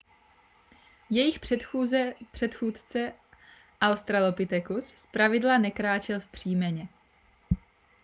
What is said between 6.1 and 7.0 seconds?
vzpřímeně